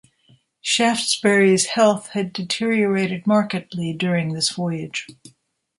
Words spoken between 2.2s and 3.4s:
deteriorated